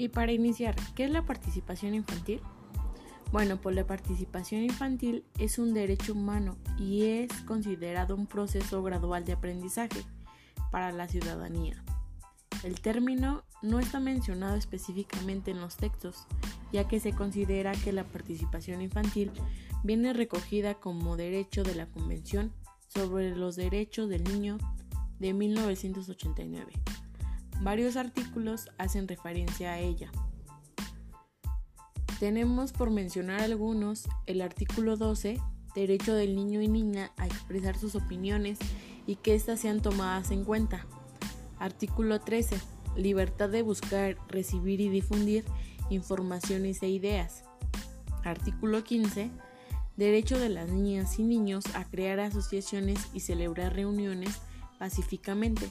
Y 0.00 0.08
para 0.08 0.32
iniciar, 0.32 0.76
¿qué 0.94 1.04
es 1.04 1.10
la 1.10 1.26
participación 1.26 1.92
infantil? 1.92 2.40
Bueno, 3.32 3.60
pues 3.60 3.76
la 3.76 3.86
participación 3.86 4.62
infantil 4.62 5.26
es 5.38 5.58
un 5.58 5.74
derecho 5.74 6.14
humano 6.14 6.56
y 6.78 7.02
es 7.02 7.30
considerado 7.42 8.14
un 8.14 8.26
proceso 8.26 8.82
gradual 8.82 9.26
de 9.26 9.34
aprendizaje 9.34 10.00
para 10.70 10.90
la 10.90 11.06
ciudadanía. 11.06 11.84
El 12.62 12.80
término 12.80 13.44
no 13.60 13.78
está 13.78 14.00
mencionado 14.00 14.56
específicamente 14.56 15.50
en 15.50 15.60
los 15.60 15.76
textos, 15.76 16.26
ya 16.72 16.88
que 16.88 16.98
se 16.98 17.12
considera 17.12 17.72
que 17.72 17.92
la 17.92 18.04
participación 18.04 18.80
infantil 18.80 19.30
viene 19.84 20.14
recogida 20.14 20.76
como 20.76 21.18
derecho 21.18 21.62
de 21.62 21.74
la 21.74 21.84
Convención 21.84 22.54
sobre 22.88 23.36
los 23.36 23.54
Derechos 23.54 24.08
del 24.08 24.24
Niño 24.24 24.56
de 25.18 25.34
1989. 25.34 26.72
Varios 27.60 27.96
artículos 27.96 28.70
hacen 28.78 29.06
referencia 29.06 29.72
a 29.72 29.78
ella. 29.78 30.10
Tenemos 32.18 32.72
por 32.72 32.90
mencionar 32.90 33.40
algunos 33.40 34.08
el 34.26 34.40
artículo 34.40 34.96
12, 34.96 35.38
derecho 35.74 36.14
del 36.14 36.36
niño 36.36 36.62
y 36.62 36.68
niña 36.68 37.12
a 37.18 37.26
expresar 37.26 37.76
sus 37.76 37.94
opiniones 37.94 38.58
y 39.06 39.16
que 39.16 39.34
éstas 39.34 39.60
sean 39.60 39.82
tomadas 39.82 40.30
en 40.30 40.44
cuenta. 40.44 40.86
Artículo 41.58 42.20
13, 42.20 42.58
libertad 42.96 43.50
de 43.50 43.62
buscar, 43.62 44.16
recibir 44.28 44.80
y 44.80 44.88
difundir 44.88 45.44
informaciones 45.90 46.82
e 46.82 46.88
ideas. 46.88 47.44
Artículo 48.24 48.84
15, 48.84 49.30
derecho 49.96 50.38
de 50.38 50.48
las 50.48 50.70
niñas 50.70 51.18
y 51.18 51.24
niños 51.24 51.64
a 51.74 51.84
crear 51.84 52.20
asociaciones 52.20 53.08
y 53.12 53.20
celebrar 53.20 53.74
reuniones 53.74 54.40
pacíficamente. 54.78 55.70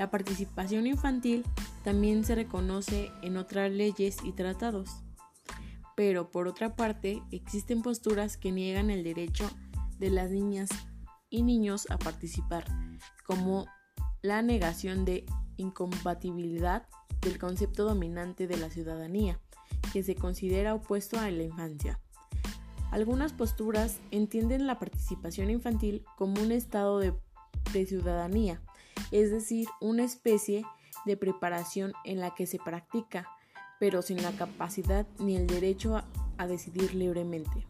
La 0.00 0.10
participación 0.10 0.86
infantil 0.86 1.44
también 1.84 2.24
se 2.24 2.34
reconoce 2.34 3.12
en 3.20 3.36
otras 3.36 3.70
leyes 3.70 4.16
y 4.24 4.32
tratados. 4.32 4.88
Pero 5.94 6.30
por 6.30 6.48
otra 6.48 6.74
parte, 6.74 7.22
existen 7.30 7.82
posturas 7.82 8.38
que 8.38 8.50
niegan 8.50 8.88
el 8.88 9.04
derecho 9.04 9.50
de 9.98 10.08
las 10.08 10.30
niñas 10.30 10.70
y 11.28 11.42
niños 11.42 11.86
a 11.90 11.98
participar, 11.98 12.64
como 13.26 13.66
la 14.22 14.40
negación 14.40 15.04
de 15.04 15.26
incompatibilidad 15.58 16.88
del 17.20 17.38
concepto 17.38 17.84
dominante 17.84 18.46
de 18.46 18.56
la 18.56 18.70
ciudadanía, 18.70 19.38
que 19.92 20.02
se 20.02 20.14
considera 20.14 20.72
opuesto 20.72 21.20
a 21.20 21.30
la 21.30 21.42
infancia. 21.42 22.00
Algunas 22.90 23.34
posturas 23.34 23.98
entienden 24.10 24.66
la 24.66 24.78
participación 24.78 25.50
infantil 25.50 26.06
como 26.16 26.40
un 26.40 26.52
estado 26.52 27.00
de 27.00 27.86
ciudadanía, 27.86 28.62
es 29.10 29.30
decir, 29.30 29.66
una 29.80 30.04
especie 30.04 30.64
de 31.06 31.16
preparación 31.16 31.92
en 32.04 32.20
la 32.20 32.34
que 32.34 32.46
se 32.46 32.58
practica, 32.58 33.28
pero 33.78 34.02
sin 34.02 34.22
la 34.22 34.32
capacidad 34.32 35.06
ni 35.18 35.36
el 35.36 35.46
derecho 35.46 35.96
a, 35.96 36.46
decidir 36.46 36.94
libremente. 36.94 37.66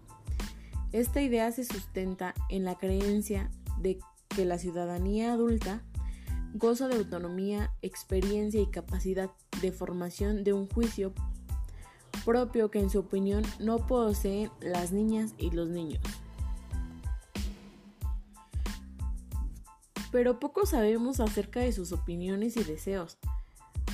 Esta 0.92 1.20
idea 1.20 1.50
se 1.50 1.64
sustenta 1.64 2.34
en 2.48 2.64
la 2.64 2.76
creencia 2.76 3.50
de 3.78 3.98
que 4.28 4.44
la 4.44 4.58
ciudadanía 4.58 5.32
adulta 5.32 5.82
goza 6.54 6.88
de 6.88 6.96
autonomía, 6.96 7.72
experiencia 7.82 8.60
y 8.60 8.66
capacidad 8.66 9.30
de 9.60 9.72
formación 9.72 10.44
de 10.44 10.52
un 10.52 10.68
juicio 10.68 11.12
propio 12.24 12.70
que 12.70 12.80
en 12.80 12.90
su 12.90 13.00
opinión 13.00 13.42
no 13.58 13.86
poseen 13.86 14.50
las 14.60 14.92
niñas 14.92 15.34
y 15.38 15.50
los 15.50 15.68
niños. 15.68 16.02
Pero 20.10 20.40
poco 20.40 20.66
sabemos 20.66 21.20
acerca 21.20 21.60
de 21.60 21.72
sus 21.72 21.92
opiniones 21.92 22.56
y 22.56 22.64
deseos 22.64 23.18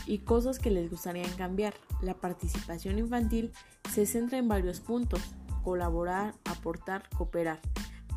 y 0.07 0.19
cosas 0.19 0.59
que 0.59 0.71
les 0.71 0.91
gustaría 0.91 1.25
cambiar. 1.37 1.75
La 2.01 2.15
participación 2.15 2.99
infantil 2.99 3.53
se 3.93 4.07
centra 4.07 4.39
en 4.39 4.49
varios 4.49 4.81
puntos, 4.81 5.21
colaborar, 5.63 6.35
aportar, 6.45 7.09
cooperar, 7.17 7.61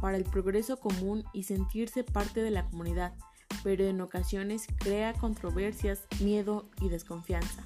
para 0.02 0.18
el 0.18 0.24
progreso 0.24 0.80
común 0.80 1.24
y 1.34 1.44
sentirse 1.44 2.04
parte 2.04 2.42
de 2.42 2.52
la 2.52 2.66
comunidad, 2.70 3.14
pero 3.64 3.86
en 3.86 4.00
ocasiones 4.02 4.68
crea 4.78 5.14
controversias, 5.14 6.04
miedo 6.22 6.70
y 6.82 6.90
desconfianza. 6.90 7.64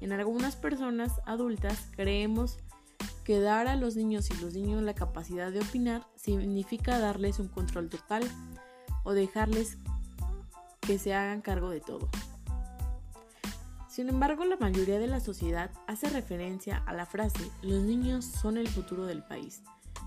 En 0.00 0.12
algunas 0.12 0.56
personas 0.56 1.12
adultas 1.24 1.88
creemos 1.96 2.58
que 3.24 3.40
dar 3.40 3.66
a 3.66 3.74
los 3.74 3.96
niños 3.96 4.30
y 4.30 4.40
los 4.40 4.54
niños 4.54 4.82
la 4.82 4.94
capacidad 4.94 5.50
de 5.50 5.60
opinar 5.60 6.06
significa 6.14 7.00
darles 7.00 7.40
un 7.40 7.48
control 7.48 7.88
total 7.88 8.22
o 9.06 9.14
dejarles 9.14 9.78
que 10.80 10.98
se 10.98 11.14
hagan 11.14 11.40
cargo 11.40 11.70
de 11.70 11.80
todo. 11.80 12.08
Sin 13.88 14.08
embargo, 14.10 14.44
la 14.44 14.56
mayoría 14.56 14.98
de 14.98 15.06
la 15.06 15.20
sociedad 15.20 15.70
hace 15.86 16.10
referencia 16.10 16.82
a 16.84 16.92
la 16.92 17.06
frase 17.06 17.50
los 17.62 17.82
niños 17.82 18.24
son 18.26 18.58
el 18.58 18.68
futuro 18.68 19.06
del 19.06 19.22
país, 19.22 19.62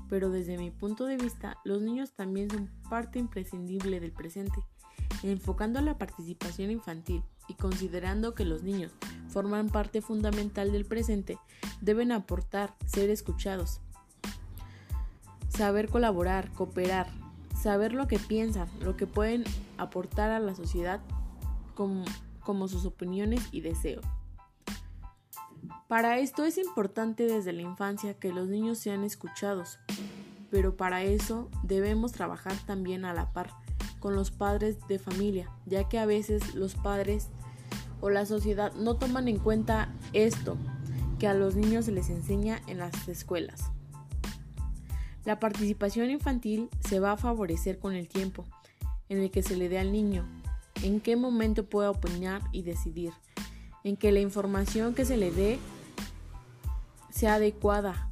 pero 0.09 0.29
desde 0.29 0.57
mi 0.57 0.69
punto 0.69 1.05
de 1.05 1.17
vista, 1.17 1.57
los 1.63 1.81
niños 1.81 2.11
también 2.11 2.51
son 2.51 2.69
parte 2.89 3.17
imprescindible 3.17 3.99
del 3.99 4.11
presente. 4.11 4.61
Enfocando 5.23 5.81
la 5.81 5.97
participación 5.97 6.69
infantil 6.69 7.23
y 7.47 7.55
considerando 7.55 8.35
que 8.35 8.45
los 8.45 8.63
niños 8.63 8.91
forman 9.29 9.69
parte 9.69 10.01
fundamental 10.01 10.71
del 10.71 10.85
presente, 10.85 11.39
deben 11.81 12.11
aportar, 12.11 12.75
ser 12.85 13.09
escuchados, 13.09 13.81
saber 15.49 15.89
colaborar, 15.89 16.51
cooperar, 16.51 17.07
saber 17.61 17.93
lo 17.93 18.07
que 18.07 18.19
piensan, 18.19 18.67
lo 18.79 18.95
que 18.95 19.07
pueden 19.07 19.43
aportar 19.77 20.31
a 20.31 20.39
la 20.39 20.55
sociedad 20.55 21.01
como, 21.75 22.05
como 22.41 22.67
sus 22.67 22.85
opiniones 22.85 23.41
y 23.51 23.61
deseos. 23.61 24.05
Para 25.87 26.19
esto 26.19 26.45
es 26.45 26.57
importante 26.57 27.23
desde 27.23 27.51
la 27.51 27.61
infancia 27.61 28.13
que 28.13 28.31
los 28.31 28.47
niños 28.47 28.77
sean 28.77 29.03
escuchados, 29.03 29.79
pero 30.51 30.77
para 30.77 31.03
eso 31.03 31.49
debemos 31.63 32.11
trabajar 32.11 32.53
también 32.65 33.05
a 33.05 33.13
la 33.13 33.33
par 33.33 33.51
con 33.99 34.15
los 34.15 34.31
padres 34.31 34.77
de 34.87 34.99
familia, 34.99 35.49
ya 35.65 35.89
que 35.89 35.99
a 35.99 36.05
veces 36.05 36.55
los 36.55 36.75
padres 36.75 37.29
o 38.01 38.09
la 38.09 38.25
sociedad 38.25 38.73
no 38.73 38.95
toman 38.95 39.27
en 39.27 39.39
cuenta 39.39 39.93
esto 40.13 40.57
que 41.17 41.27
a 41.27 41.33
los 41.33 41.55
niños 41.55 41.85
se 41.85 41.91
les 41.91 42.09
enseña 42.09 42.61
en 42.67 42.77
las 42.77 43.07
escuelas. 43.09 43.71
La 45.25 45.39
participación 45.39 46.09
infantil 46.09 46.69
se 46.87 46.99
va 46.99 47.13
a 47.13 47.17
favorecer 47.17 47.79
con 47.79 47.93
el 47.93 48.07
tiempo 48.07 48.45
en 49.09 49.19
el 49.19 49.31
que 49.31 49.43
se 49.43 49.55
le 49.55 49.69
dé 49.69 49.79
al 49.79 49.91
niño, 49.91 50.25
en 50.83 51.01
qué 51.01 51.15
momento 51.15 51.65
pueda 51.65 51.91
opinar 51.91 52.41
y 52.51 52.61
decidir, 52.61 53.11
en 53.83 53.97
que 53.97 54.11
la 54.11 54.19
información 54.19 54.93
que 54.93 55.05
se 55.05 55.17
le 55.17 55.31
dé 55.31 55.59
sea 57.09 57.35
adecuada, 57.35 58.11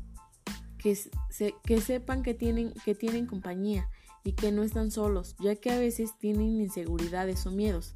que, 0.77 0.95
sepan 1.79 2.23
que 2.23 2.33
tienen 2.33 3.25
compañía 3.27 3.87
y 4.23 4.33
que 4.33 4.51
no 4.51 4.63
están 4.63 4.91
solos, 4.91 5.35
ya 5.39 5.55
que 5.55 5.71
a 5.71 5.79
veces 5.79 6.17
tienen 6.19 6.59
inseguridades 6.59 7.45
o 7.45 7.51
miedos. 7.51 7.95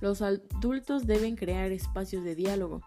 Los 0.00 0.22
adultos 0.22 1.06
deben 1.06 1.34
crear 1.34 1.72
espacios 1.72 2.22
de 2.22 2.36
diálogo, 2.36 2.82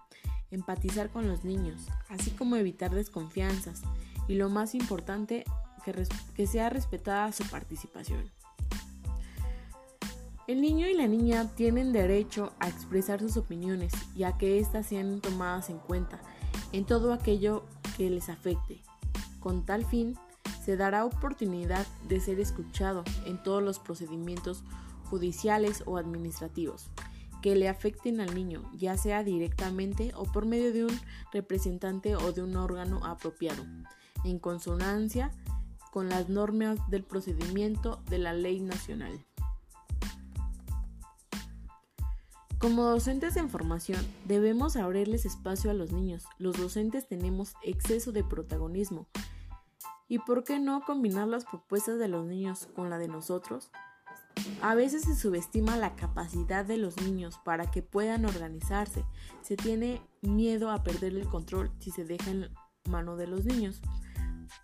empatizar 0.52 1.10
con 1.10 1.28
los 1.28 1.44
niños, 1.44 1.88
así 2.08 2.32
como 2.32 2.56
evitar 2.56 2.96
desconfianzas 2.96 3.82
y 4.28 4.36
lo 4.36 4.50
más 4.50 4.76
importante, 4.76 5.44
que, 6.36 6.48
sea 6.48 6.70
respetada 6.70 7.32
su 7.32 7.44
participación. 7.46 8.32
El 10.48 10.62
niño 10.62 10.88
y 10.88 10.94
la 10.94 11.08
niña 11.08 11.50
tienen 11.56 11.92
derecho 11.92 12.54
a 12.60 12.68
expresar 12.68 13.20
sus 13.20 13.38
opiniones 13.38 13.94
y 14.16 14.24
a 14.24 14.38
que 14.38 14.60
éstas 14.60 14.88
sean 14.88 15.22
tomadas 15.22 15.70
en 15.70 15.80
cuenta 15.80 16.20
en 16.72 16.86
todo 16.86 17.14
aquello 17.14 17.64
que 17.98 18.10
les 18.10 18.30
afecte. 18.30 18.82
Con 19.40 19.66
tal 19.66 19.86
fin, 19.86 20.18
se 20.64 20.78
dará 20.78 21.06
oportunidad 21.06 21.86
de 22.08 22.20
ser 22.20 22.40
escuchado 22.40 23.04
en 23.26 23.42
todos 23.42 23.64
los 23.64 23.80
procedimientos 23.80 24.64
judiciales 25.10 25.84
o 25.86 25.98
administrativos 25.98 26.90
que 27.46 27.56
le 27.56 27.70
afecten 27.70 28.22
al 28.22 28.34
niño, 28.34 28.64
ya 28.74 28.98
sea 28.98 29.24
directamente 29.24 30.12
o 30.16 30.24
por 30.24 30.48
medio 30.48 30.74
de 30.74 30.86
un 30.86 31.00
representante 31.32 32.16
o 32.16 32.32
de 32.32 32.42
un 32.42 32.56
órgano 32.56 33.06
apropiado, 33.06 33.64
en 34.24 34.40
consonancia 34.40 35.30
con 35.96 36.10
las 36.10 36.28
normas 36.28 36.78
del 36.90 37.06
procedimiento 37.06 38.04
de 38.10 38.18
la 38.20 38.34
ley 38.34 38.60
nacional. 38.60 39.26
Como 42.60 42.84
docentes 42.84 43.38
en 43.38 43.50
formación, 43.50 44.06
debemos 44.26 44.76
abrirles 44.76 45.26
espacio 45.26 45.72
a 45.72 45.74
los 45.74 45.94
niños. 45.94 46.26
Los 46.38 46.58
docentes 46.58 47.08
tenemos 47.08 47.54
exceso 47.64 48.12
de 48.12 48.26
protagonismo. 48.26 49.08
¿Y 50.10 50.20
por 50.20 50.44
qué 50.44 50.60
no 50.60 50.82
combinar 50.82 51.30
las 51.30 51.46
propuestas 51.46 51.98
de 51.98 52.10
los 52.10 52.26
niños 52.26 52.68
con 52.76 52.90
la 52.90 52.98
de 52.98 53.08
nosotros? 53.08 53.72
A 54.62 54.76
veces 54.76 55.04
se 55.04 55.16
subestima 55.16 55.78
la 55.78 55.96
capacidad 55.96 56.66
de 56.66 56.76
los 56.76 57.02
niños 57.02 57.40
para 57.46 57.72
que 57.72 57.82
puedan 57.82 58.26
organizarse. 58.26 59.06
Se 59.42 59.56
tiene 59.56 60.02
miedo 60.22 60.72
a 60.72 60.84
perder 60.84 61.16
el 61.16 61.30
control 61.30 61.72
si 61.80 61.92
se 61.92 62.04
deja 62.04 62.32
en 62.32 62.50
mano 62.90 63.16
de 63.16 63.28
los 63.28 63.46
niños. 63.46 63.82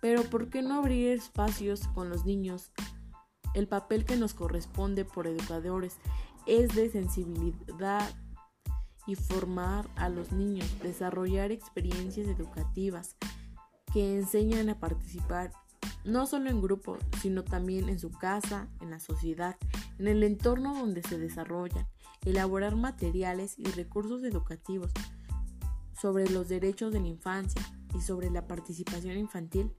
Pero 0.02 0.24
¿por 0.24 0.50
qué 0.50 0.62
no 0.62 0.74
abrir 0.74 1.10
espacios 1.10 1.86
con 1.94 2.10
los 2.10 2.26
niños? 2.26 2.72
El 3.54 3.68
papel 3.68 4.04
que 4.04 4.16
nos 4.16 4.34
corresponde 4.34 5.04
por 5.04 5.28
educadores 5.28 5.98
es 6.44 6.74
de 6.74 6.90
sensibilidad 6.90 8.12
y 9.06 9.14
formar 9.14 9.88
a 9.94 10.08
los 10.08 10.32
niños, 10.32 10.66
desarrollar 10.82 11.52
experiencias 11.52 12.26
educativas 12.26 13.16
que 13.92 14.16
enseñan 14.16 14.70
a 14.70 14.80
participar 14.80 15.52
no 16.04 16.26
solo 16.26 16.50
en 16.50 16.60
grupo, 16.60 16.98
sino 17.20 17.44
también 17.44 17.88
en 17.88 18.00
su 18.00 18.10
casa, 18.10 18.66
en 18.80 18.90
la 18.90 18.98
sociedad, 18.98 19.56
en 20.00 20.08
el 20.08 20.24
entorno 20.24 20.74
donde 20.74 21.04
se 21.04 21.16
desarrollan, 21.16 21.86
elaborar 22.24 22.74
materiales 22.74 23.56
y 23.56 23.66
recursos 23.66 24.24
educativos 24.24 24.90
sobre 25.92 26.28
los 26.28 26.48
derechos 26.48 26.92
de 26.92 26.98
la 26.98 27.06
infancia 27.06 27.62
y 27.94 28.00
sobre 28.00 28.30
la 28.30 28.48
participación 28.48 29.16
infantil, 29.16 29.72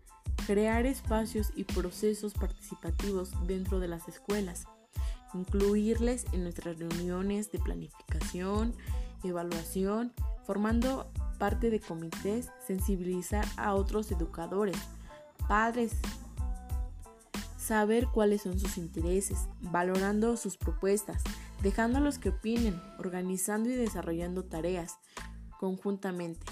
crear 0.46 0.86
espacios 0.86 1.52
y 1.56 1.64
procesos 1.64 2.34
participativos 2.34 3.32
dentro 3.48 3.80
de 3.80 3.88
las 3.88 4.08
escuelas, 4.08 4.66
incluirles 5.34 6.26
en 6.34 6.44
nuestras 6.44 6.78
reuniones 6.80 7.52
de 7.52 7.60
planificación, 7.60 8.74
evaluación, 9.24 10.14
formando 10.46 11.12
parte 11.40 11.70
de 11.70 11.80
comités, 11.80 12.50
sensibilizar 12.66 13.46
a 13.58 13.74
otros 13.74 14.12
educadores, 14.12 14.78
padres, 15.48 15.94
saber 17.58 18.08
cuáles 18.08 18.42
son 18.42 18.60
sus 18.60 18.78
intereses, 18.78 19.48
valorando 19.62 20.36
sus 20.36 20.58
propuestas, 20.58 21.24
dejándolos 21.62 22.20
que 22.20 22.30
opinen, 22.30 22.80
organizando 23.00 23.70
y 23.70 23.76
desarrollando 23.76 24.44
tareas 24.44 24.98
conjuntamente, 25.60 26.46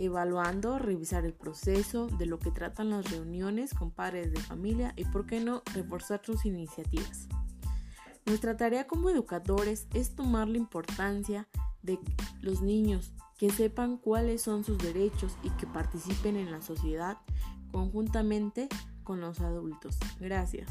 evaluando, 0.00 0.78
revisar 0.78 1.24
el 1.24 1.34
proceso 1.34 2.06
de 2.06 2.26
lo 2.26 2.38
que 2.38 2.50
tratan 2.50 2.90
las 2.90 3.10
reuniones 3.10 3.74
con 3.74 3.90
padres 3.90 4.32
de 4.32 4.40
familia 4.40 4.94
y, 4.96 5.04
por 5.04 5.26
qué 5.26 5.40
no, 5.40 5.62
reforzar 5.74 6.22
sus 6.24 6.46
iniciativas. 6.46 7.28
Nuestra 8.24 8.56
tarea 8.56 8.86
como 8.86 9.10
educadores 9.10 9.86
es 9.92 10.14
tomar 10.14 10.48
la 10.48 10.58
importancia 10.58 11.48
de 11.82 11.98
los 12.40 12.62
niños, 12.62 13.12
que 13.38 13.50
sepan 13.50 13.96
cuáles 13.98 14.42
son 14.42 14.64
sus 14.64 14.78
derechos 14.78 15.36
y 15.42 15.50
que 15.50 15.66
participen 15.66 16.36
en 16.36 16.50
la 16.50 16.62
sociedad 16.62 17.18
conjuntamente 17.70 18.68
con 19.04 19.20
los 19.20 19.40
adultos. 19.40 19.98
Gracias. 20.18 20.70